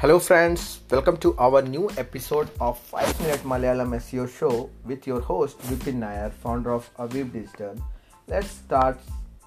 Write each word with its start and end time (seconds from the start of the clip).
Hello, 0.00 0.18
friends. 0.18 0.80
Welcome 0.90 1.16
to 1.16 1.34
our 1.38 1.62
new 1.62 1.90
episode 1.96 2.50
of 2.60 2.78
5 2.80 3.20
Minute 3.20 3.42
Malayalam 3.42 3.94
SEO 3.96 4.28
Show 4.28 4.70
with 4.84 5.06
your 5.06 5.20
host 5.20 5.58
Vipin 5.60 5.94
Nair, 5.94 6.30
founder 6.42 6.72
of 6.72 6.90
Aviv 6.98 7.32
Digital. 7.32 7.74
Let's 8.28 8.50
start 8.50 8.98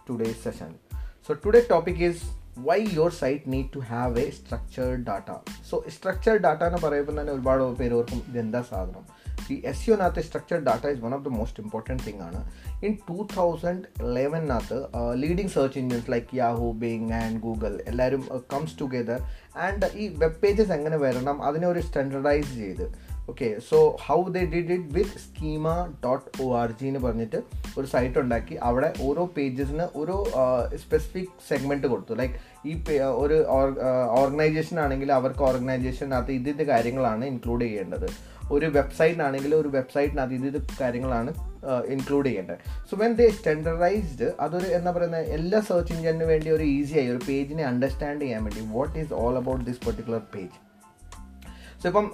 today's 0.08 0.38
session. 0.38 0.78
So, 1.22 1.36
today's 1.36 1.68
topic 1.68 2.00
is 2.00 2.24
why 2.56 2.78
your 2.78 3.12
site 3.12 3.48
need 3.48 3.72
to 3.74 3.80
have 3.82 4.18
a 4.18 4.32
structured 4.32 5.06
data. 5.06 5.42
So, 5.62 5.84
structured 5.88 6.42
data 6.42 6.66
എന്ന് 6.66 6.82
പറയുമ്പോൾ 6.86 7.16
തന്നെ 7.20 7.32
ഒരുപാട് 7.32 7.64
പേര് 7.82 7.94
ഓർക്കും 7.94 8.22
ഇതെന്താ 8.30 8.62
സാധനം 8.62 9.06
ഈ 9.53 9.57
എസ് 9.71 9.81
സിഒനകത്ത് 9.85 10.23
structured 10.29 10.65
data 10.69 10.87
is 10.95 11.01
one 11.01 11.15
of 11.15 11.25
the 11.25 11.33
most 11.39 11.63
important 11.63 12.03
thing 12.07 12.23
ആണ്. 12.29 12.41
In 12.87 12.99
two 13.09 13.17
thousand 13.37 13.85
ലെവനകത്ത് 14.17 14.79
leading 15.23 15.53
search 15.57 15.79
engines 15.79 16.11
like 16.11 16.37
Yahoo 16.43 16.69
Bing 16.85 17.11
and 17.23 17.41
Google 17.47 17.75
എല്ലാവരും 17.87 18.23
കംസ് 18.55 18.77
ടുഗെദർ 18.81 19.21
ആൻഡ് 19.67 19.91
ഈ 19.95 20.07
വെബ് 20.23 20.39
പേജസ് 20.45 20.73
എങ്ങനെ 20.79 20.97
വരണം 20.97 21.43
അതിനെ 21.43 21.67
ഒരു 21.67 21.81
സ്റ്റാൻഡർഡൈസ് 21.81 22.55
ചെയ്ത്. 22.63 22.87
Okay 23.31 23.47
so 23.69 23.79
how 24.07 24.17
they 24.35 24.41
did 24.55 24.73
it 24.73 24.95
with 24.95 25.21
schema 25.27 25.69
dot 26.05 26.43
O 26.43 26.47
R 26.61 26.71
G 26.81 26.87
എന്ന് 26.87 27.01
പറഞ്ഞിട്ട് 27.01 27.39
ഒരു 27.79 27.87
സൈറ്റ് 27.87 28.19
ഉണ്ടാക്കി. 28.19 28.55
അവിടെ 28.69 28.93
ഓരോ 29.01 29.25
പേജസിന് 29.37 29.87
ഒരു 30.01 30.17
സ്പെസിഫിക് 30.83 31.33
സെഗ്മെന്റ് 31.49 31.87
കൊടുത്തു. 31.87 32.15
ലൈക്ക് 32.21 32.35
ഈ 32.69 32.75
ഒരു 33.23 33.39
ഓർഗനൈസേഷൻ 34.21 34.81
ആണെങ്കിൽ 34.81 35.13
അവർക്ക് 35.13 35.43
ഓർഗനൈസേഷനകത്ത് 35.51 36.33
ഇത് 36.33 36.49
ഇത് 36.49 36.63
കാര്യങ്ങളാണ് 36.73 37.25
ഇൻക്ലൂഡ് 37.25 37.65
ചെയ്യേണ്ടത്. 37.65 38.09
ഒരു 38.53 38.67
വെബ്സൈറ്റിനാണെങ്കിൽ 38.67 39.55
ഒരു 39.55 39.69
വെബ്സൈറ്റിനകത്ത് 39.69 40.35
ഇത് 40.35 40.57
ഇത് 40.57 40.63
കാര്യങ്ങളാണ് 40.81 41.35
ഇൻക്ലൂഡ് 41.87 42.27
ചെയ്യേണ്ടത്. 42.27 42.57
സോ 42.91 42.97
വെൻ 42.97 43.13
ദേ 43.13 43.31
സ്റ്റാൻഡർഡൈസ്ഡ് 43.31 44.33
അതൊരു 44.41 44.67
എന്താ 44.67 44.91
പറയുന്നത് 44.91 45.27
എല്ലാ 45.27 45.61
സെർച്ച് 45.61 45.93
എഞ്ചിനു 45.93 46.25
വേണ്ടി 46.25 46.51
ഒരു 46.51 46.63
ഈസിയായി 46.63 47.09
ഒരു 47.09 47.21
പേജിനെ 47.29 47.65
അണ്ടർസ്റ്റാൻഡ് 47.65 48.23
ചെയ്യാൻ 48.23 48.45
വേണ്ടി 48.45 48.79
what 48.79 48.99
is 48.99 49.13
all 49.13 49.37
about 49.37 49.65
this 49.65 49.87
particular 49.87 50.21
page 50.35 50.65
so 51.83 51.89
ഇപ്പം 51.89 52.13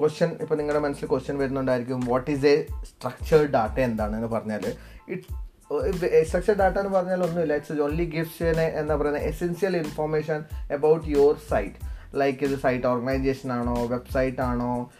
ക്വസ്റ്റ്യൻ 0.00 0.36
ഇപ്പം 0.40 0.58
നിങ്ങളുടെ 0.58 0.82
മനസ്സിൽ 0.82 1.06
question 1.06 1.38
വരുന്നുണ്ടായിരിക്കും 1.38 2.00
what 2.00 2.30
is 2.30 2.46
a 2.46 2.66
structured 2.84 3.50
data 3.50 3.80
എന്താണെന്ന് 3.80 4.26
പറഞ്ഞാൽ 4.26 4.60
ഇറ്റ് 5.08 6.22
സ്ട്രക്ചർ 6.22 6.54
ഡാറ്റ 6.54 6.78
എന്ന് 6.78 6.90
പറഞ്ഞാൽ 6.90 7.24
ഒന്നുമില്ല 7.24 7.54
ഇറ്റ്സ് 7.54 7.80
ഓൺലി 7.80 8.04
ഗിഫ്റ്റ്സ് 8.04 8.42
എന്താ 8.42 8.96
പറയുന്നത് 8.96 9.22
essential 9.22 9.76
information 9.76 10.44
about 10.72 11.08
your 11.08 11.36
site 11.50 11.91
like 12.14 12.44
ഇത് 12.44 12.58
സൈറ്റ് 12.58 12.86
ഓർഗനൈസേഷൻ 12.86 13.52
ആണോ 13.52 13.86
വെബ്സൈറ്റ് 13.86 14.40
ആണോ 14.40 14.90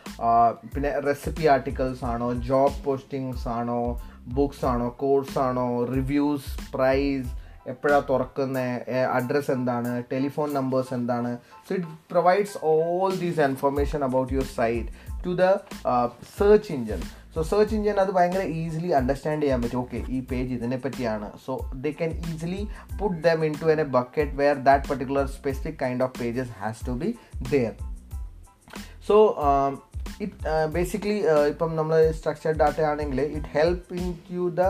പിന്നെ 0.75 1.01
റെസിപ്പി 1.01 1.47
ആർട്ടിക്കിൾസ് 1.47 2.05
ആണോ 2.05 2.33
ജോബ് 2.33 2.85
പോസ്റ്റിങ്സ് 2.85 3.49
ആണോ 3.49 4.01
ബുക്സ് 4.29 4.65
ആണോ 4.65 4.89
കോഴ്സ് 4.99 5.39
ആണോ 5.39 5.85
റിവ്യൂസ് 5.85 6.73
പ്രൈസ് 6.73 7.31
എപ്പോഴാണ് 7.67 8.03
തുറക്കുന്നത് 8.11 8.91
അഡ്രസ്സ് 9.13 9.51
എന്താണ് 9.51 10.03
ടെലിഫോൺ 10.13 10.55
നമ്പേഴ്സ് 10.55 10.95
എന്താണ്. 10.95 11.39
So 11.69 11.75
it 11.75 11.87
provides 12.11 12.59
all 12.63 13.15
these 13.17 13.41
information 13.41 14.05
about 14.05 14.33
your 14.33 14.45
site 14.45 14.89
to 15.25 15.35
the 15.35 15.53
search 16.39 16.73
engine 16.73 17.03
so 17.35 17.43
search 17.51 17.75
engine 17.77 17.99
അത് 18.03 18.11
ഭയങ്കര 18.17 18.43
ഈസിലി 18.61 18.91
അണ്ടർസ്റ്റാൻഡ് 18.99 19.43
ചെയ്യാൻ 19.43 19.61
പറ്റും. 19.63 19.79
ഓക്കെ 19.85 19.99
ഈ 20.17 20.19
പേജ് 20.31 20.51
ഇതിനെ 20.57 20.79
പറ്റിയാണ് 20.85 21.29
so 21.45 21.53
they 21.85 21.91
can 22.01 22.11
easily 22.31 22.63
put 23.01 23.17
them 23.29 23.45
into 23.63 23.69
an 23.75 23.81
a 23.85 23.87
bucket 23.99 24.35
where 24.41 24.59
that 24.69 24.89
particular 24.91 25.25
specific 25.39 25.79
kind 25.85 26.05
of 26.07 26.15
pages 26.21 26.53
has 26.65 26.85
to 26.89 26.95
be 27.05 27.09
there 27.55 27.73
so 29.09 29.17
it 30.25 30.35
basically 30.75 31.17
ഇപ്പം 31.53 31.71
നമ്മൾ 31.79 31.97
structured 32.19 32.59
data 32.63 32.81
ആണെങ്കിൽ 32.91 33.21
it 33.37 33.51
help 33.55 33.95
into 34.29 34.45
the 34.59 34.67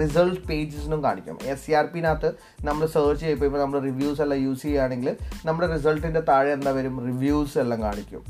result 0.00 0.40
പേജസിനും 0.50 1.00
കാണിക്കും. 1.06 1.36
S 1.52 1.62
C 1.64 1.72
R 1.80 1.86
പിനകത്ത് 1.94 2.30
നമ്മൾ 2.68 2.84
search 2.94 3.20
ചെയ്യുമ്പോൾ 3.24 3.48
ഇപ്പോൾ 3.48 3.62
നമ്മൾ 3.64 3.78
reviews 3.88 4.22
എല്ലാം 4.26 4.40
use 4.46 4.62
ചെയ്യുകയാണെങ്കിൽ 4.66 5.10
നമ്മുടെ 5.48 5.68
റിസൾട്ടിന്റെ 5.74 6.24
താഴെ 6.30 6.52
എന്താ 6.58 6.72
വരും? 6.78 6.96
റിവ്യൂസ് 7.10 7.58
എല്ലാം 7.64 7.82
കാണിക്കും. 7.88 8.24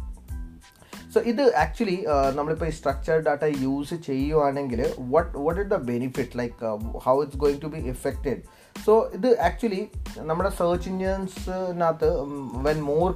സോ 1.14 1.20
ഇത് 1.20 1.42
ആക്ച്വലി 1.54 1.97
നമ്മളിപ്പോൾ 2.34 2.66
ഈ 2.66 2.70
സ്ട്രക്ചർഡ് 2.70 3.25
ഡാറ്റ 3.25 3.44
യൂസ് 3.60 3.94
ചെയ്യുവാണെങ്കിൽ 4.06 4.80
what 5.14 5.38
what 5.38 5.60
is 5.60 5.69
the 5.69 5.78
benefit 5.91 6.38
like 6.38 6.54
how 7.06 7.14
it's 7.22 7.38
going 7.38 7.62
to 7.62 7.66
be 7.66 7.80
affected 7.88 8.41
so 8.86 8.94
ഇത് 9.14 9.30
ആക്ച്വലി 9.41 9.82
നമ്മുടെ 10.20 10.50
സെർച്ച് 10.50 10.88
എഞ്ചിൻസിനകത്ത് 10.91 12.10
വെൻ 12.69 12.80
മോർ 12.91 13.08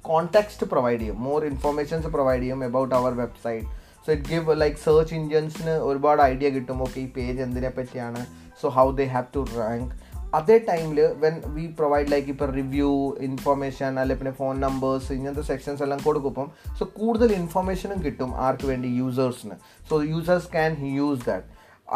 കോണ്ടാക്സ്റ്റ് 0.00 0.66
പ്രൊവൈഡ് 0.66 1.00
ചെയ്യും 1.00 1.16
മോർ 1.22 1.40
ഇൻഫർമേഷൻസ് 1.44 2.06
പ്രൊവൈഡ് 2.06 2.42
ചെയ്യും 2.42 2.64
about 2.64 2.94
our 2.94 3.14
website 3.14 3.66
so 4.06 4.12
it 4.12 4.28
give 4.28 4.60
like 4.60 4.76
search 4.76 5.14
എഞ്ചിൻസിന് 5.14 5.74
ഒരുപാട് 5.88 6.22
idea 6.22 6.48
കിട്ടും. 6.50 6.82
Okay 6.82 7.00
ഈ 7.00 7.06
page 7.06 7.40
എന്തിനെ 7.42 7.70
പറ്റിയാണ് 7.78 8.22
so 8.62 8.68
how 8.68 8.86
they 8.90 9.04
have 9.04 9.28
to 9.36 9.42
rank 9.58 9.90
അതേ 10.38 10.56
ടൈമിൽ 10.70 10.98
വെൻ 11.22 11.36
വി 11.54 11.64
പ്രൊവൈഡ് 11.78 12.10
ലൈക്ക് 12.12 12.28
ഇപ്പോൾ 12.34 12.50
റിവ്യൂ 12.58 12.90
ഇൻഫർമേഷൻ 13.28 14.00
അല്ലെ 14.02 14.16
പിന്നെ 14.18 14.32
ഫോൺ 14.40 14.54
നമ്പേഴ്സ് 14.66 15.08
ഇങ്ങനത്തെ 15.16 15.44
സെക്ഷൻസ് 15.52 15.82
എല്ലാം 15.86 16.00
കൊടുക്കും 16.08 16.30
ഇപ്പം. 16.34 16.50
സോ 16.78 16.84
കൂടുതൽ 16.98 17.30
ഇൻഫർമേഷനും 17.40 17.98
കിട്ടും 18.04 18.32
ആർക്ക് 18.46 18.66
വേണ്ടി? 18.72 18.90
യൂസേഴ്സിന് 19.00 19.56
so 19.88 19.96
users 20.12 20.50
can 20.56 20.76
use 20.98 21.24
that 21.30 21.48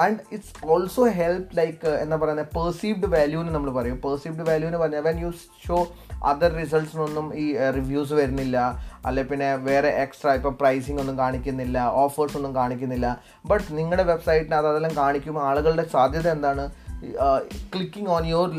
and 0.05 0.21
it's 0.35 0.55
also 0.73 1.03
help 1.19 1.57
like 1.59 1.91
എന്താ 2.05 2.17
പറയുന്നത് 2.23 2.49
പെർസീവ്ഡ് 2.57 3.09
വാല്യൂ 3.13 3.41
എന്ന് 3.43 3.53
നമ്മൾ 3.57 3.71
പറയും. 3.77 3.99
പെർസീവ്ഡ് 4.07 4.47
വാല്യൂ 4.49 4.67
എന്ന് 4.71 4.81
പറഞ്ഞാൽ 4.83 5.05
വെൻ 5.09 5.19
യു 5.25 5.31
ഷോ 5.67 5.77
അതർ 6.31 6.51
റിസൾട്ട്സിനൊന്നും 6.61 7.27
ഈ 7.43 7.45
റിവ്യൂസ് 7.77 8.15
വരുന്നില്ല 8.21 8.59
അല്ലെ 9.09 9.23
പിന്നെ 9.31 9.49
വേറെ 9.69 9.91
എക്സ്ട്രാ 10.05 10.33
ഇപ്പം 10.39 10.55
പ്രൈസിങ് 10.61 11.01
ഒന്നും 11.03 11.17
കാണിക്കുന്നില്ല 11.23 11.79
ഓഫേഴ്സ് 12.05 12.37
ഒന്നും 12.39 12.53
കാണിക്കുന്നില്ല. 12.61 13.09
ബട്ട് 13.51 13.67
നിങ്ങളുടെ 13.79 14.07
വെബ്സൈറ്റിന് 14.13 14.57
അതെല്ലാം 14.61 14.95
കാണിക്കുമ്പോൾ 15.03 15.45
ആളുകളുടെ 15.51 15.85
സാധ്യത 15.95 16.29
എന്താണ്? 16.37 16.65
Clicking 17.75 18.11
on 18.17 18.27
your 18.27 18.51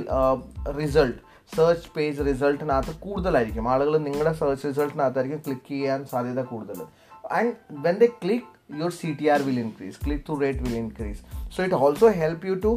result 0.80 1.20
search 1.56 1.90
page 1.96 2.26
റിസൾട്ടിനകത്ത് 2.28 2.94
കൂടുതലായിരിക്കും. 3.06 3.66
ആളുകൾ 3.74 3.94
നിങ്ങളുടെ 3.98 4.34
സെർച്ച് 4.40 4.66
റിസൾട്ടിനകത്തായിരിക്കും 4.68 5.42
ക്ലിക്ക് 5.46 5.70
ചെയ്യാൻ 5.70 6.06
സാധ്യത 6.12 6.44
കൂടുതൽ. 6.44 6.80
And 7.38 7.54
when 7.86 7.98
the 8.04 8.08
click 8.24 8.52
your 8.80 8.92
C 9.02 9.10
T 9.20 9.26
R 9.34 9.42
will 9.48 9.60
increase 9.60 9.98
click 10.06 10.24
through 10.26 10.42
rate 10.42 10.64
will 10.66 10.76
increase 10.76 11.22
so 11.56 11.60
it 11.64 11.76
also 11.86 12.08
help 12.22 12.48
you 12.48 12.56
to 12.66 12.72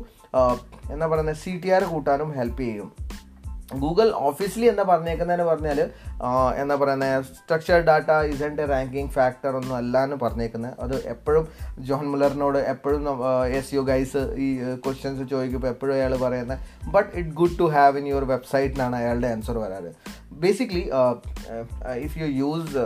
എന്താ 0.93 1.07
പറയുന്നത് 1.13 1.39
സി 1.45 1.53
ടി 1.65 1.71
ആർ 1.77 1.85
കൂട്ടാനും 1.93 2.31
ഹെൽപ്പ് 2.39 2.61
ചെയ്യും. 2.63 2.89
ഗൂഗിൾ 3.69 4.11
ഓഫീസിലി 4.11 4.67
എന്താ 4.67 4.83
പറഞ്ഞേക്കുന്നതെന്ന് 4.83 5.45
പറഞ്ഞാൽ 5.45 5.79
എന്താ 6.57 6.75
പറയുന്നത് 6.75 7.25
structure 7.25 7.81
data 7.81 8.11
isn't 8.11 8.69
ranking 8.71 9.09
factor 9.09 9.57
ഒന്നും 9.57 9.77
അല്ല 9.77 10.05
എന്ന് 10.05 10.17
പറഞ്ഞേക്കുന്നത് 10.17 10.75
അത് 10.81 11.09
എപ്പോഴും 11.09 11.49
ജോൺ 11.79 12.07
മുല്ലറിനോട് 12.07 12.59
എപ്പോഴും 12.59 13.03
എസ് 13.53 13.75
യു 13.75 13.81
ഗൈസ് 13.81 14.19
ഈ 14.37 14.49
ക്വസ്റ്റ്യൻസ് 14.87 15.31
ചോദിക്കുമ്പോൾ 15.31 15.69
എപ്പോഴും 15.69 15.95
അയാൾ 15.95 16.17
പറയുന്നത് 16.17 16.59
but 16.91 17.11
it 17.17 17.29
good 17.31 17.59
to 17.59 17.65
have 17.65 17.99
in 17.99 18.09
your 18.09 18.25
വെബ്സൈറ്റിനാണ് 18.25 18.97
അയാളുടെ 18.97 19.27
ആൻസർ 19.27 19.59
വരാറ്. 19.59 19.93
Basically 20.43 20.85
if 22.07 22.19
you 22.21 22.27
use 22.43 22.85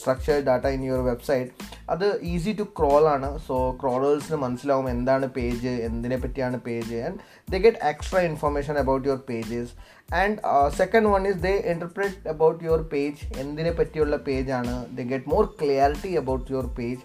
structure 0.00 0.38
data 0.48 0.66
in 0.76 0.82
your 0.84 1.02
website 1.10 1.50
അത് 1.90 2.06
ഈസി 2.32 2.52
ടു 2.58 2.62
ക്രോൾ 2.78 3.04
ആണ്. 3.08 3.38
സോ 3.46 3.56
ക്രോളേഴ്സിന് 3.82 4.36
മനസ്സിലാവും 4.36 4.90
എന്താണ് 4.90 5.26
പേജ് 5.38 5.72
എന്തിനെ 5.88 6.16
പറ്റിയാണ് 6.16 6.58
page 6.60 6.98
and 7.06 7.18
they 7.52 7.58
get 7.58 7.82
extra 7.92 8.20
information 8.20 8.76
about 8.78 9.08
your 9.08 9.20
pages 9.30 9.72
and 10.14 10.36
second 10.80 11.06
one 11.06 11.28
is 11.28 11.40
they 11.42 11.54
interpret 11.74 12.28
about 12.28 12.64
your 12.64 12.82
page 12.94 13.38
എന്തിനെ 13.38 13.70
പറ്റിയുള്ള 13.70 14.16
പേജാണ് 14.28 14.74
they 14.96 15.04
get 15.04 15.28
more 15.28 15.46
clarity 15.62 16.12
about 16.16 16.52
your 16.52 16.68
page 16.78 17.02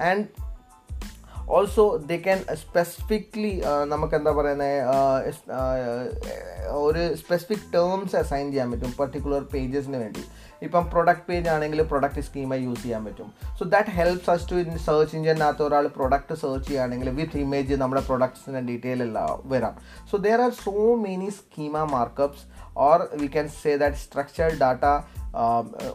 and 0.00 0.45
also 1.54 1.82
they 2.08 2.16
can 2.24 2.38
specifically 2.62 3.50
നമുക്ക് 3.90 4.14
എന്താ 4.18 4.30
പറയുന്നത് 4.38 4.78
ഒരു 6.86 7.02
specific 7.20 7.66
terms 7.74 8.16
assign 8.20 8.46
ചെയ്യാൻ 8.52 8.68
പറ്റും 8.72 8.92
particular 9.00 9.42
പേജസിന് 9.52 9.98
വേണ്ടി. 10.04 10.22
ഇപ്പം 10.66 10.84
പ്രൊഡക്റ്റ് 10.92 11.26
പേജ് 11.28 11.48
ആണെങ്കിൽ 11.54 11.80
പ്രൊഡക്റ്റ് 11.90 12.22
സ്കീമായി 12.28 12.62
യൂസ് 12.66 12.82
ചെയ്യാൻ 12.84 13.02
പറ്റും. 13.08 13.28
So 13.58 13.62
that 13.74 13.92
helps 13.98 14.30
us 14.34 14.46
to 14.50 14.56
search 14.86 15.14
ഇഞ്ചിനകത്ത് 15.18 15.62
ഒരാൾ 15.66 15.86
പ്രൊഡക്റ്റ് 15.98 16.36
സെർച്ച് 16.42 16.66
ചെയ്യുകയാണെങ്കിൽ 16.68 17.10
വിത്ത് 17.18 17.38
ഇമേജ് 17.46 17.74
നമ്മുടെ 17.82 18.02
പ്രൊഡക്ട്സിന്റെ 18.08 18.62
ഡീറ്റെയിൽ 18.70 19.02
എല്ലാം 19.06 19.42
വരാം. 19.52 19.76
So 20.10 20.16
there 20.26 20.42
are 20.46 20.54
so 20.64 20.74
many 21.08 21.28
schema 21.40 21.84
markups 21.96 22.44
or 22.86 22.98
we 23.20 23.28
can 23.36 23.48
say 23.60 23.74
that 23.82 24.00
structured 24.06 24.58
data 24.64 24.86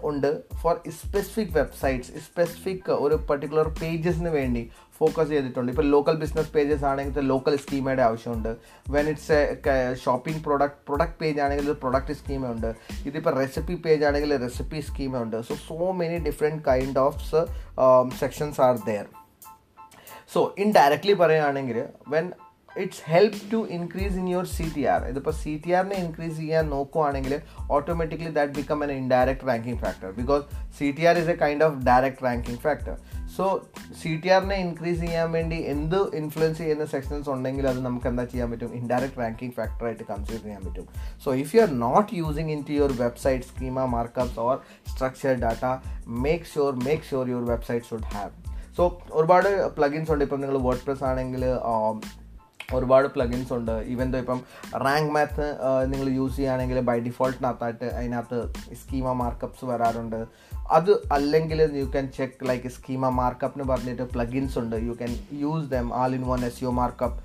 ഉണ്ട് 0.10 0.30
ഫോർ 0.62 0.76
സ്പെസിഫിക് 1.02 1.54
വെബ്സൈറ്റ്സ് 1.60 2.24
സ്പെസിഫിക് 2.30 2.90
ഒരു 3.06 3.16
പർട്ടിക്കുലർ 3.30 3.68
പേജസിന് 3.82 4.32
വേണ്ടി. 4.40 4.64
ഫോക്കസ് 5.02 5.30
ചെയ്തിട്ടുണ്ട്. 5.34 5.70
ഇപ്പോൾ 5.74 5.88
ലോക്കൽ 5.96 6.16
ബിസിനസ് 6.24 6.52
പേജസ് 6.56 6.86
ആണെങ്കിൽ 6.92 7.26
ലോക്കൽ 7.34 7.56
സ്കീമയുടെ 7.64 8.04
ആവശ്യമുണ്ട്. 8.08 8.52
When 8.96 9.08
it's 9.14 9.40
a 9.40 9.76
shopping 10.04 10.42
product 10.48 10.82
product 10.90 11.20
page 11.24 11.42
ആണെങ്കിൽ 11.46 11.72
പ്രൊഡക്റ്റ് 11.84 12.16
സ്കീമുണ്ട് 12.22 12.70
ഇതിപ്പോൾ 13.10 13.34
റെസിപ്പി 13.42 13.78
പേജ് 13.86 14.06
ആണെങ്കിൽ 14.10 14.32
recipe 14.46 14.82
സ്കീമുണ്ട് 14.90 15.38
so 15.50 15.56
so 15.70 15.78
many 16.02 16.20
different 16.28 16.64
kind 16.70 17.02
of 17.08 17.42
sections 18.22 18.62
are 18.68 18.76
there 18.90 19.08
so 20.34 20.42
indirectly 20.66 21.14
പറയുകയാണെങ്കിൽ 21.22 21.78
when 22.14 22.28
it's 22.84 23.04
help 23.12 23.40
to 23.54 23.60
increase 23.78 24.16
in 24.22 24.28
your 24.34 24.48
C 24.56 24.66
T 24.76 24.84
R 24.94 25.02
ഇതിപ്പോൾ 25.12 25.34
C 25.42 25.54
T 25.64 25.72
ആറിനെ 25.78 25.98
increase 26.06 26.38
ചെയ്യാൻ 26.42 26.66
നോക്കുവാണെങ്കിൽ 26.76 27.34
automatically 27.78 28.32
that 28.38 28.54
become 28.60 28.84
an 28.86 28.92
indirect 29.02 29.48
ranking 29.50 29.80
factor 29.86 30.12
because 30.20 30.44
C 30.80 30.90
T 30.98 31.06
R 31.12 31.18
is 31.22 31.32
a 31.34 31.38
kind 31.44 31.66
of 31.68 31.78
direct 31.90 32.26
ranking 32.28 32.62
factor 32.68 32.96
so 33.36 33.46
C 34.00 34.12
T 34.24 34.30
ആറിനെ 34.36 34.58
increase 34.66 35.00
ചെയ്യാൻ 35.06 35.30
വേണ്ടി 35.38 35.58
എന്ത് 35.74 36.00
influence 36.22 36.60
ചെയ്യുന്ന 36.62 36.86
sections 36.94 37.30
ഉണ്ടെങ്കിൽ 37.36 37.66
അത് 37.72 37.80
നമുക്ക് 37.86 38.08
എന്താ 38.12 38.24
ചെയ്യാൻ 38.32 38.50
പറ്റും? 38.54 38.72
ഇൻഡയറക്റ്റ് 38.80 39.22
റാങ്കിങ് 39.24 39.56
ഫാക്ടറായിട്ട് 39.60 40.06
കൺസിഡർ 40.12 40.42
ചെയ്യാൻ 40.46 40.62
പറ്റും. 40.68 40.86
So 41.24 41.30
if 41.44 41.56
you 41.56 41.62
are 41.66 41.72
not 41.86 42.10
using 42.22 42.52
into 42.70 42.74
your 42.80 42.94
website 43.06 43.48
schema 43.52 43.86
markups 43.96 44.40
or 44.48 44.56
structure 44.92 45.36
data 45.46 45.66
make 46.26 46.50
sure 46.54 46.74
make 46.88 47.08
sure 47.12 47.28
your 47.34 47.46
website 47.54 47.86
should 47.92 48.10
have 48.16 48.32
so 48.78 48.84
ഒരുപാട് 49.20 49.50
പ്ലഗിൻസ് 49.78 50.12
ഉണ്ട്. 50.14 50.24
ഇപ്പം 50.28 50.42
നിങ്ങൾ 50.44 50.58
വേർഡ് 50.68 50.86
പ്രസ് 50.86 51.04
ആണെങ്കിൽ 51.12 51.44
ഒരുപാട് 52.78 53.08
പ്ലഗിൻസ് 53.16 53.52
ഉണ്ട്. 53.58 53.76
ഈവൻ 53.94 54.08
ദോ 54.14 54.20
ഇപ്പം 54.24 54.40
റാങ്ക് 54.86 55.12
മാത്ത് 55.16 55.48
നിങ്ങൾ 55.92 56.08
use 56.20 56.36
ചെയ്യുകയാണെങ്കിൽ 56.38 56.80
ബൈ 56.90 56.98
ഡിഫോൾട്ടിനകത്തായിട്ട് 57.08 57.88
അതിനകത്ത് 58.00 58.40
സ്കീമ 58.82 59.14
മാർക്കപ്സ് 59.22 59.66
വരാറുണ്ട്. 59.72 60.20
അത് 60.78 60.92
അല്ലെങ്കിൽ 61.18 61.62
you 61.82 61.88
can 61.94 62.06
check 62.18 62.48
like 62.50 62.70
schema 62.78 63.10
മാർക്കപ്പിന് 63.22 63.66
പറഞ്ഞിട്ട് 63.72 64.04
പ്ലഗിൻസ് 64.16 64.58
ഉണ്ട്. 64.64 64.76
You 64.88 64.94
can 65.00 65.14
use 65.44 65.66
them 65.76 65.88
all 66.02 66.14
in 66.20 66.26
one 66.34 66.44
S 66.50 66.62
U 66.66 66.72
markup 66.82 67.20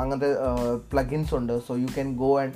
അങ്ങനത്തെ 0.00 0.30
പ്ലഗിൻസ് 0.92 1.32
ഉണ്ട്. 1.38 1.54
So 1.66 1.72
you 1.84 1.88
can 1.96 2.10
go 2.24 2.30
and 2.42 2.54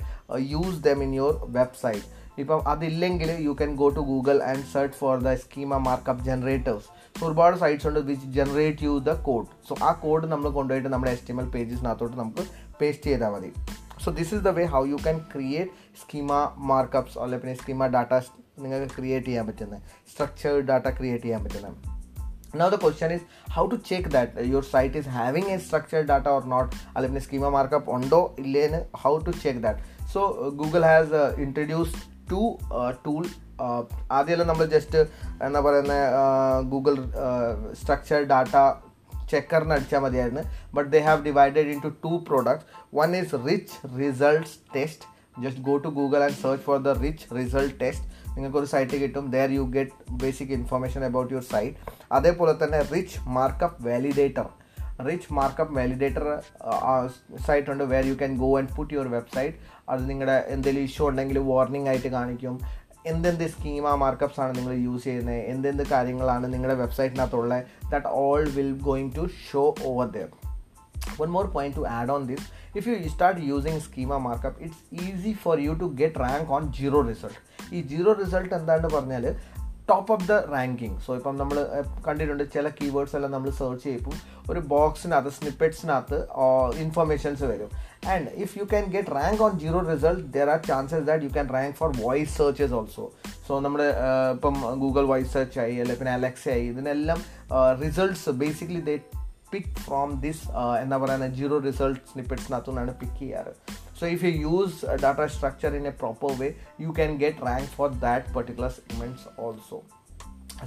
use 0.53 0.79
them 0.87 0.99
in 1.07 1.11
your 1.19 1.35
website 1.59 2.05
ഇപ്പം 2.37 2.61
അതില്ലെങ്കിൽ 2.71 3.29
you 3.47 3.51
can 3.59 3.71
go 3.81 3.87
to 3.97 4.01
Google 4.11 4.37
and 4.49 4.65
search 4.73 4.97
for 5.01 5.13
the 5.27 5.33
schema 5.43 5.77
markup 5.87 6.23
generators 6.29 6.87
so 7.17 7.23
ഒരുപാട് 7.27 7.57
sites 7.63 7.87
ഉണ്ട് 7.89 7.99
which 8.09 8.27
generate 8.37 8.85
you 8.87 8.93
the 9.09 9.13
code 9.27 9.47
so 9.67 9.75
ആ 9.89 9.91
code 10.03 10.27
നമ്മൾ 10.33 10.49
കൊണ്ടുപോയിട്ട് 10.57 10.89
നമ്മുടെ 10.93 11.11
S 11.17 11.25
T 11.27 11.33
M 11.33 11.39
L 11.43 11.49
പേജസിനകത്തോട്ട് 11.55 12.17
നമുക്ക് 12.17 12.43
പേസ്റ്റ് 12.81 13.07
ചെയ്താൽ 13.09 13.31
മതി. 13.35 13.51
So 14.03 14.11
this 14.19 14.31
is 14.35 14.43
the 14.47 14.53
way 14.59 14.65
how 14.75 14.81
you 14.93 14.97
can 15.05 15.19
create 15.33 15.71
schema 16.01 16.31
markups 16.71 17.17
അല്ലെ 17.25 17.37
പിന്നെ 17.37 17.55
സ്കീമ 17.61 17.87
ഡാറ്റ 17.95 18.13
നിങ്ങൾക്ക് 18.63 18.89
ക്രിയേറ്റ് 18.97 19.25
ചെയ്യാൻ 19.25 19.45
പറ്റുന്നത് 19.47 19.81
സ്ട്രക്ചേർഡ് 20.13 20.65
ഡാറ്റ 20.71 20.89
ക്രിയേറ്റ് 20.99 21.27
ചെയ്യാൻ 21.27 21.43
പറ്റുന്നത് 21.47 21.77
now 22.59 22.67
the 22.69 22.77
question 22.77 23.09
is 23.13 23.21
how 23.55 23.63
to 23.71 23.77
check 23.87 24.03
that 24.09 24.29
your 24.51 24.61
site 24.63 24.93
is 24.99 25.07
having 25.15 25.47
a 25.55 25.57
structured 25.59 26.05
data 26.11 26.29
or 26.35 26.43
not? 26.53 26.67
അല്ലെങ്കിൽ 26.95 27.21
schema 27.25 27.49
markup 27.55 27.89
ഉണ്ടോ 27.97 28.19
ഇല്ലേന്ന് 28.43 28.79
how 29.03 29.11
to 29.25 29.31
check 29.43 29.57
that? 29.65 29.77
So 30.13 30.21
Google 30.61 30.83
has 30.91 31.07
uh, 31.21 31.25
two 32.31 32.45
tool 33.05 33.23
ആദ്യമെല്ലാം 34.11 34.47
നമ്മൾ 34.47 34.65
just 34.65 34.99
എന്താ 35.43 35.59
പറയുന്ന 35.59 35.93
Google 36.71 36.95
structure 37.81 38.21
data 38.31 38.55
ചെക്കറിന് 39.31 39.73
അടിച്ചാൽ 39.73 39.99
മതിയായിരുന്നു. 39.99 40.41
But 40.73 40.89
they 40.91 40.99
have 40.99 41.23
divided 41.23 41.71
into 41.79 41.91
two 42.05 42.11
products 42.27 42.65
one 42.95 43.15
is 43.15 43.35
rich 43.47 43.87
results 43.99 44.55
test 44.75 45.03
just 45.43 45.61
go 45.61 45.77
to 45.77 45.87
Google 45.87 46.23
and 46.23 46.39
search 46.43 46.65
for 46.65 46.77
the 46.77 46.87
rich 46.87 47.35
result 47.35 47.79
test 47.79 48.05
നിങ്ങൾക്കൊരു 48.35 48.65
site 48.65 48.97
കിട്ടും. 49.01 49.31
There 49.31 49.49
you 49.51 49.63
get 49.77 50.11
basic 50.11 50.53
information 50.59 51.03
about 51.05 51.33
your 51.33 51.43
site 51.51 51.77
അതേപോലെ 52.11 52.53
തന്നെ 52.63 52.81
rich 52.93 53.19
markup 53.37 53.87
validator 53.87 54.47
rich 55.07 55.33
markup 55.33 55.75
validator 55.75 56.25
site 57.47 57.71
ഉണ്ട് 57.71 57.83
where 57.83 58.05
you 58.05 58.13
can 58.13 58.37
go 58.37 58.57
and 58.57 58.69
put 58.75 58.93
your 58.93 59.07
website 59.07 59.55
അത് 59.89 60.09
നിങ്ങളുടെ 60.09 60.45
എന്തെങ്കിലും 60.47 60.85
issue 60.85 61.09
ഉണ്ടെങ്കിൽ 61.09 61.37
warning 61.37 61.89
ആയിട്ട് 61.89 62.07
കാണിക്കും. 62.07 62.61
എന്തെന്ത് 63.05 63.47
സ്കീമ 63.47 63.95
മാർക്കപ്സ് 63.95 64.39
ആണ് 64.39 64.57
നിങ്ങൾ 64.57 64.73
യൂസ് 64.73 65.03
ചെയ്യുന്നത് 65.03 65.35
എന്തെന്ത് 65.35 65.83
കാര്യങ്ങളാണ് 65.87 66.53
നിങ്ങളുടെ 66.53 66.77
വെബ്സൈറ്റിനകത്തുള്ളത് 66.79 67.63
that 67.91 68.05
all 68.07 68.43
will 68.49 68.79
going 68.79 69.11
to 69.15 69.27
show 69.51 69.75
over 69.85 70.07
there 70.07 70.29
one 71.19 71.29
more 71.29 71.47
point 71.47 71.75
to 71.75 71.85
add 71.85 72.09
on 72.09 72.21
this. 72.29 72.39
If 72.75 72.87
you 72.87 73.09
start 73.09 73.37
using 73.39 73.79
schema 73.79 74.17
markup 74.19 74.55
it's 74.59 74.79
easy 75.03 75.33
for 75.33 75.59
you 75.59 75.73
to 75.75 75.87
get 76.01 76.17
rank 76.17 76.49
on 76.49 76.63
zero 76.79 76.99
result. 77.09 77.35
ഈ 77.73 77.81
zero 77.81 78.13
result 78.13 78.55
എന്താണെന്ന് 78.55 78.89
പറഞ്ഞാൽ 78.95 79.25
top 79.89 80.13
of 80.13 80.27
the 80.27 80.31
ranking 80.51 80.97
so 81.05 81.15
ഇപ്പം 81.15 81.37
നമ്മൾ 81.37 81.57
കണ്ടിട്ടുണ്ട് 82.07 82.51
ചില 82.53 82.69
keywords 82.69 83.15
എല്ലാം 83.15 83.31
നമ്മൾ 83.31 83.49
search 83.49 83.83
ചെയ്യുമ്പോൾ 83.83 84.15
ഒരു 84.49 84.59
ബോക്സിനകത്ത് 84.59 85.29
സ്നിപ്പെറ്റ്സിനകത്ത് 85.29 86.17
ഇൻഫർമേഷൻസ് 86.79 87.43
വരും. 87.43 87.69
And 88.09 88.29
if 88.35 88.59
you 88.59 88.63
can 88.63 88.83
get 88.85 89.11
rank 89.11 89.43
on 89.43 89.59
zero 89.59 89.79
result 89.89 90.21
there 90.33 90.49
are 90.49 90.59
chances 90.67 91.05
that 91.05 91.23
you 91.23 91.29
can 91.29 91.49
rank 91.49 91.75
for 91.75 91.91
voice 91.97 92.37
searches 92.37 92.73
also 92.73 93.05
so 93.47 93.59
നമ്മൾ 93.59 93.81
ഇപ്പം 94.33 94.55
ഗൂഗിൾ 94.79 95.05
വോയിസ് 95.05 95.33
സെർച്ച് 95.33 95.59
ആയി 95.59 95.75
അല്ലെങ്കിൽ 95.75 95.95
പിന്നെ 95.95 96.13
അലക്സ 96.13 96.49
ആയി 96.49 96.61
ഇതിനെല്ലാം 96.65 97.21
results 97.81 98.29
basically 98.29 98.79
they 98.81 98.95
pick 99.51 99.73
from 99.85 100.09
this 100.23 100.43
എന്താ 100.83 100.97
പറയുക 101.03 101.27
zero 101.39 101.57
result 101.67 101.99
സ്നിപ്പെറ്റ്സിനകത്തുനിന്നാണ് 102.11 102.93
പിക്ക് 103.01 103.19
ചെയ്യാറ്. 103.23 103.53
So 103.99 104.05
if 104.13 104.23
you 104.27 104.33
use 104.47 104.77
data 105.03 105.21
structure 105.35 105.73
in 105.79 105.85
a 105.91 105.93
proper 106.03 106.31
way 106.41 106.47
you 106.85 106.91
can 106.99 107.11
get 107.23 107.45
rank 107.49 107.69
for 107.77 107.89
that 108.05 108.33
particular 108.37 108.71
segments 108.79 109.27
also 109.45 109.79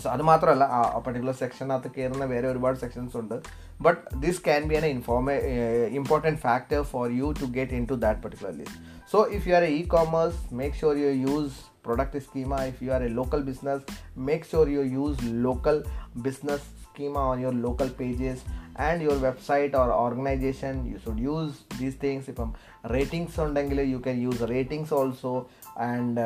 so 0.03 0.07
അത് 0.15 0.23
മാത്രമല്ല 0.31 0.65
ആ 0.77 0.81
പർട്ടിക്കുലർ 1.05 1.35
സെക്ഷനകത്ത് 1.43 1.89
കയറുന്ന 1.97 2.25
വേറെ 2.35 2.47
ഒരുപാട് 2.55 2.77
സെക്ഷൻസ് 2.85 3.17
ഉണ്ട്. 3.23 3.37
But 3.87 4.01
this 4.25 4.41
can 4.49 4.63
be 4.71 4.75
an 4.81 4.87
ഇൻഫോർമേ 4.97 5.35
important 6.01 6.41
factor 6.47 6.81
for 6.93 7.07
you 7.21 7.29
to 7.41 7.47
get 7.59 7.77
into 7.93 7.99
that 8.07 8.23
particular 8.27 8.55
list 8.61 8.97
so 9.11 9.19
if 9.37 9.43
you 9.49 9.55
are 9.59 9.67
a 9.69 9.71
e-commerce 9.77 10.39
make 10.59 10.75
sure 10.81 10.95
you 11.03 11.11
use 11.35 11.53
product 11.85 12.15
schema. 12.25 12.57
If 12.73 12.79
you 12.85 12.91
are 12.97 13.01
a 13.07 13.09
local 13.21 13.41
business 13.47 13.81
make 14.29 14.43
sure 14.51 14.65
you 14.75 14.83
use 15.03 15.17
local 15.47 15.79
business 16.27 16.63
schema 16.99 17.21
on 17.21 17.41
your 17.41 17.53
local 17.55 17.89
pages 17.91 18.45
and 18.77 19.03
your 19.03 19.17
website 19.19 19.75
or 19.75 19.87
organization 19.93 20.85
you 20.85 20.99
should 21.05 21.21
use 21.29 21.55
these 21.81 21.97
things. 22.05 22.23
ഇപ്പം 22.33 22.51
ratings 22.95 23.39
ഉണ്ടെങ്കിൽ 23.45 23.79
you 23.93 23.99
can 24.07 24.19
use 24.27 24.49
ratings 24.53 24.95
also 25.01 25.33
and 25.89 26.25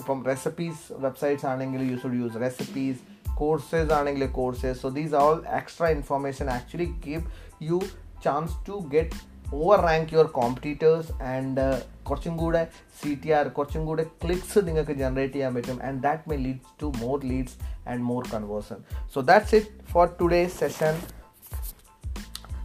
ഇപ്പം 0.00 0.18
recipes 0.30 0.80
websites 1.04 1.46
ആണെങ്കിൽ 1.52 1.82
you 1.90 1.96
should 2.02 2.18
use 2.22 2.40
recipes 2.46 3.00
courses 3.40 3.92
ആണെങ്കിൽ 3.98 4.24
courses 4.38 4.78
so 4.82 4.88
these 4.98 5.14
all 5.22 5.36
extra 5.60 5.88
information 5.98 6.48
actually 6.56 6.90
give 7.06 7.24
you 7.70 7.78
chance 8.26 8.56
to 8.68 8.76
get 8.96 9.20
over 9.60 9.80
rank 9.88 10.12
your 10.16 10.28
competitors 10.40 11.12
and 11.34 11.64
കുറച്ചും 12.08 12.34
കൂടെ 12.42 12.62
C 13.00 13.10
T 13.22 13.30
R 13.38 13.48
കുറച്ചും 13.58 13.84
കൂടെ 13.90 14.04
clicks 14.22 14.60
നിങ്ങൾക്ക് 14.68 14.94
generate 15.02 15.36
ചെയ്യാൻ 15.36 15.52
പറ്റും 15.54 15.78
and 15.88 16.00
that 16.06 16.30
may 16.30 16.36
leads 16.44 16.72
to 16.82 16.88
more 17.02 17.16
leads 17.32 17.56
and 17.88 18.02
more 18.10 18.22
conversion 18.34 18.80
so 19.14 19.20
that's 19.30 19.54
it 19.60 19.70
for 19.92 20.08
today 20.22 20.42
session 20.62 20.96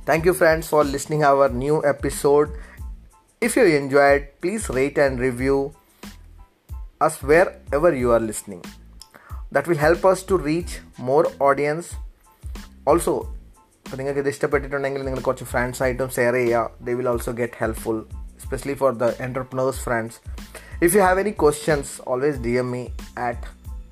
Thank 0.07 0.25
you, 0.25 0.33
friends, 0.33 0.67
for 0.67 0.83
listening 0.85 1.23
our 1.23 1.49
new 1.55 1.75
episode. 1.85 2.47
If 3.41 3.55
you 3.55 3.65
enjoyed, 3.75 4.23
please 4.41 4.67
rate 4.69 4.97
and 4.97 5.19
review 5.19 5.57
us 7.01 7.21
wherever 7.21 7.93
you 7.93 8.11
are 8.11 8.19
listening. 8.21 8.63
That 9.51 9.67
will 9.67 9.77
help 9.77 10.05
us 10.05 10.23
to 10.23 10.37
reach 10.39 10.73
more 11.01 11.25
audience. 11.41 11.87
Also, 12.85 13.13
ഇപ്പോൾ 13.85 13.97
നിങ്ങൾക്ക് 13.97 14.19
ഇത് 14.19 14.29
ഇഷ്ടപ്പെട്ടിട്ടുണ്ടെങ്കിൽ 14.29 15.03
നിങ്ങൾ 15.03 15.21
കുറച്ച് 15.21 15.45
friends 15.45 15.81
ആയിട്ടും 15.83 16.09
share 16.17 16.33
ചെയ്യുക 16.33 16.63
they 16.81 16.93
will 16.93 17.07
also 17.07 17.31
get 17.39 17.57
helpful 17.57 17.99
especially 18.39 18.75
for 18.75 18.93
the 18.93 19.09
entrepreneurs 19.21 19.79
friends. 19.79 20.19
If 20.81 20.93
you 20.93 21.01
have 21.01 21.17
any 21.17 21.33
questions, 21.33 21.99
always 21.99 22.39
DM 22.39 22.71
me 22.71 22.93
at 23.15 23.45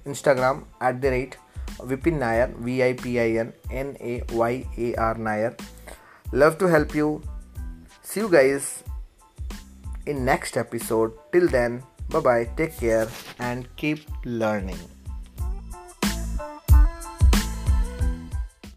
Instagram 0.05 0.63
at 0.81 1.01
the 1.01 1.11
rate 1.11 1.37
Vipin 1.79 2.19
Nair 2.19 2.53
V 2.57 2.83
I 2.83 2.93
P 2.93 3.19
I 3.19 3.29
N 3.45 3.53
N 3.69 3.97
A 3.99 4.23
Y 4.31 4.65
A 4.77 4.95
R 4.95 5.15
Nair. 5.15 5.55
Love 6.31 6.57
to 6.59 6.65
help 6.67 6.95
you. 6.95 7.21
See 8.03 8.21
you 8.21 8.29
guys 8.29 8.83
in 10.05 10.25
next 10.25 10.57
episode. 10.57 11.13
Till 11.31 11.47
then, 11.47 11.83
bye 12.09 12.19
bye. 12.19 12.49
Take 12.55 12.77
care 12.77 13.07
and 13.39 13.67
keep 13.75 14.05
learning. 14.25 14.96